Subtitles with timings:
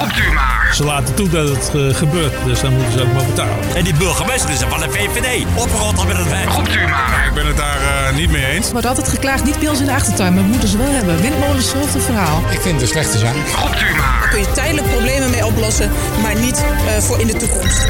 [0.00, 0.70] Roept u maar.
[0.74, 3.56] Ze laten toe dat het eh, gebeurt, dus dan moeten ze ook maar betalen.
[3.74, 5.44] En die burgemeester is er van de VVD.
[5.54, 6.54] Opgerold met het wijf.
[6.54, 7.24] Roept u maar.
[7.28, 8.70] Ik ben het daar eh, niet mee eens.
[8.70, 11.20] Wordt altijd geklaagd, niet bij ons in de achtertuin, maar dat moeten ze wel hebben.
[11.20, 12.38] Windmolens, hetzelfde verhaal.
[12.50, 13.34] Ik vind het een slechte zaak.
[13.34, 14.28] Roept u maar.
[14.30, 15.90] kun je tijdelijk problemen mee oplossen,
[16.22, 17.84] maar niet eh, voor in de toekomst.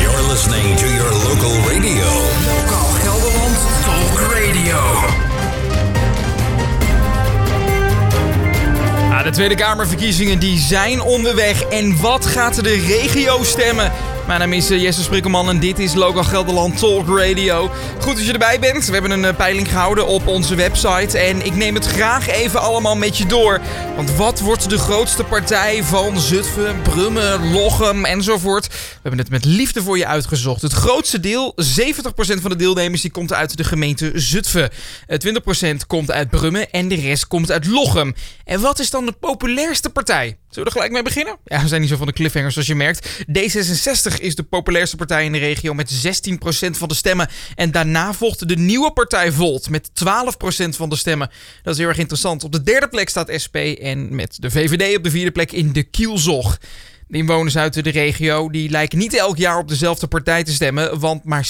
[0.00, 2.08] You're listening to your local radio.
[9.40, 11.62] Tweede Kamerverkiezingen die zijn onderweg.
[11.62, 13.92] En wat gaat de regio stemmen?
[14.30, 17.70] Mijn naam is eh, Jesse Sprikkelman en dit is Local Gelderland Talk Radio.
[18.00, 18.86] Goed dat je erbij bent.
[18.86, 21.18] We hebben een eh, peiling gehouden op onze website.
[21.18, 23.60] En ik neem het graag even allemaal met je door.
[23.96, 28.66] Want wat wordt de grootste partij van Zutphen, Brummen, Lochem enzovoort?
[28.66, 30.62] We hebben het met liefde voor je uitgezocht.
[30.62, 34.70] Het grootste deel, 70% van de deelnemers, die komt uit de gemeente Zutphen.
[35.06, 38.14] Eh, 20% komt uit Brummen en de rest komt uit Lochem.
[38.44, 40.36] En wat is dan de populairste partij?
[40.50, 41.36] Zullen we er gelijk mee beginnen?
[41.44, 43.08] Ja, we zijn niet zo van de cliffhangers zoals je merkt.
[43.38, 47.28] D66 is de populairste partij in de regio met 16% van de stemmen.
[47.54, 49.92] En daarna volgt de nieuwe partij Volt met 12%
[50.68, 51.30] van de stemmen.
[51.62, 52.44] Dat is heel erg interessant.
[52.44, 55.72] Op de derde plek staat SP en met de VVD op de vierde plek in
[55.72, 56.58] de kielzog.
[57.10, 61.00] De inwoners uit de regio die lijken niet elk jaar op dezelfde partij te stemmen,
[61.00, 61.48] want maar 60%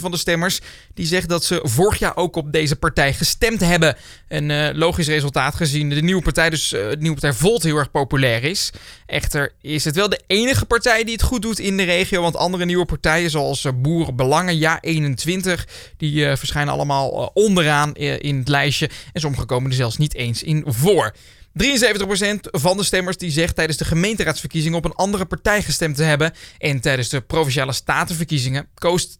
[0.00, 0.60] van de stemmers
[0.94, 3.96] die zegt dat ze vorig jaar ook op deze partij gestemd hebben.
[4.28, 7.76] Een eh, logisch resultaat gezien de nieuwe partij, dus eh, de nieuwe partij Volt heel
[7.76, 8.70] erg populair is.
[9.06, 12.36] Echter is het wel de enige partij die het goed doet in de regio, want
[12.36, 18.18] andere nieuwe partijen zoals eh, Boerenbelangen, Ja 21, die eh, verschijnen allemaal eh, onderaan eh,
[18.18, 21.12] in het lijstje en sommige komen er zelfs niet eens in voor.
[21.52, 26.02] 73% van de stemmers die zegt tijdens de gemeenteraadsverkiezingen op een andere partij gestemd te
[26.02, 26.32] hebben.
[26.58, 29.18] En tijdens de provinciale statenverkiezingen koos 62%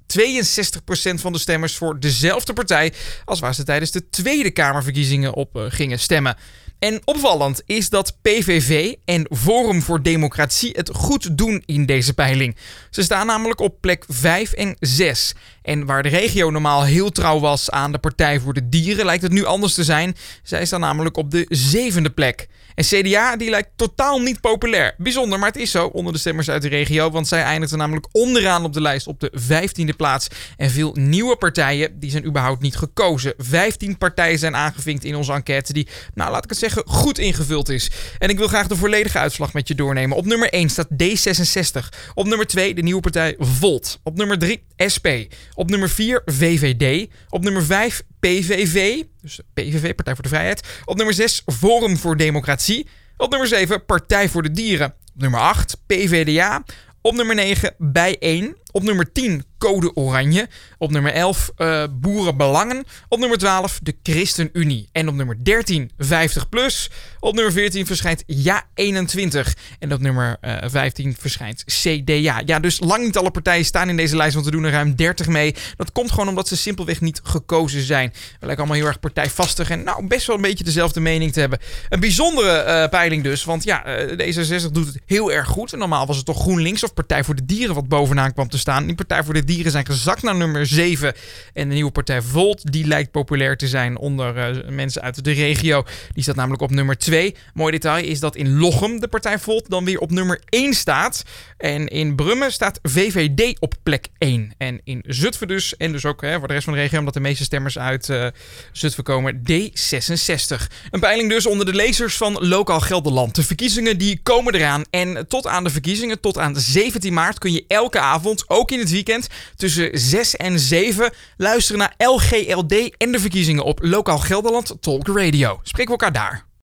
[1.14, 2.92] van de stemmers voor dezelfde partij
[3.24, 6.36] als waar ze tijdens de Tweede Kamerverkiezingen op eh, gingen stemmen.
[6.82, 12.56] En opvallend is dat PVV en Forum voor Democratie het goed doen in deze peiling.
[12.90, 15.34] Ze staan namelijk op plek 5 en 6.
[15.62, 19.22] En waar de regio normaal heel trouw was aan de Partij voor de Dieren, lijkt
[19.22, 20.16] het nu anders te zijn.
[20.42, 22.48] Zij staan namelijk op de zevende plek.
[22.74, 24.94] En CDA die lijkt totaal niet populair.
[24.98, 28.06] Bijzonder, maar het is zo onder de stemmers uit de regio, want zij eindigden namelijk
[28.12, 30.28] onderaan op de lijst op de vijftiende plaats.
[30.56, 33.34] En veel nieuwe partijen die zijn überhaupt niet gekozen.
[33.36, 37.68] 15 partijen zijn aangevinkt in onze enquête die, nou laat ik het zeggen, goed ingevuld
[37.68, 37.90] is.
[38.18, 40.16] En ik wil graag de volledige uitslag met je doornemen.
[40.16, 41.88] Op nummer 1 staat D66.
[42.14, 44.00] Op nummer 2 de nieuwe partij Volt.
[44.02, 44.62] Op nummer 3
[44.94, 45.08] SP.
[45.54, 47.10] Op nummer 4 VVD.
[47.28, 49.02] Op nummer 5 PVV.
[49.20, 50.80] Dus PVV, Partij voor de Vrijheid.
[50.84, 52.86] Op nummer 6 Forum voor Democratie.
[53.16, 54.94] Op nummer 7 Partij voor de Dieren.
[55.14, 56.64] Op nummer 8 PVDA.
[57.00, 58.56] Op nummer 9 Bijeen.
[58.70, 60.48] Op nummer 10 Code Oranje.
[60.78, 62.84] Op nummer 11 eh, Boerenbelangen.
[63.08, 64.88] Op nummer 12 de ChristenUnie.
[64.92, 66.90] En op nummer 13 50 plus.
[67.20, 69.56] Op nummer 14 verschijnt Ja 21.
[69.78, 72.42] En op nummer eh, 15 verschijnt CDA.
[72.46, 74.96] Ja, dus lang niet alle partijen staan in deze lijst, want we doen er ruim
[74.96, 75.54] 30 mee.
[75.76, 78.08] Dat komt gewoon omdat ze simpelweg niet gekozen zijn.
[78.10, 81.40] We lijken allemaal heel erg partijvastig en nou best wel een beetje dezelfde mening te
[81.40, 81.58] hebben.
[81.88, 85.72] Een bijzondere eh, peiling dus, want ja, eh, de D66 doet het heel erg goed.
[85.72, 88.58] En normaal was het toch GroenLinks of Partij voor de Dieren wat bovenaan kwam te
[88.58, 88.86] staan.
[88.86, 91.14] Die Partij voor de Dieren zijn gezakt naar nummer 7.
[91.52, 95.32] En de nieuwe partij Volt, die lijkt populair te zijn onder eh, mensen uit de
[95.32, 95.84] regio.
[96.12, 97.34] Die staat namelijk op nummer 2.
[97.54, 101.22] Mooi detail is dat in Lochem de partij Volt dan weer op nummer 1 staat.
[101.58, 104.52] En in Brummen staat VVD op plek 1.
[104.58, 107.14] En in Zutphen dus, en dus ook hè, voor de rest van de regio, omdat
[107.14, 108.26] de meeste stemmers uit eh,
[108.72, 110.66] Zutphen komen, D66.
[110.90, 113.34] Een peiling dus onder de lezers van Lokaal Gelderland.
[113.34, 114.82] De verkiezingen die komen eraan.
[114.90, 118.78] En tot aan de verkiezingen, tot aan 17 maart, kun je elke avond, ook in
[118.78, 124.76] het weekend, tussen 6 en 7 luisteren naar LGLD en de verkiezingen op Lokaal Gelderland
[124.80, 125.60] Talk Radio.
[125.62, 126.51] Spreken we elkaar daar.